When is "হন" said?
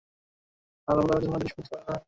1.89-1.99